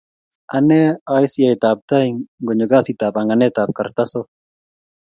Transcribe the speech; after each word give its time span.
anee 0.57 0.89
ai 1.15 1.25
siyet 1.33 1.61
ap 1.69 1.79
tai 1.89 2.07
ngonyo 2.41 2.65
kasit 2.71 2.99
ap 3.05 3.13
panganet 3.15 3.55
ap 3.61 3.69
kartasok 3.77 4.27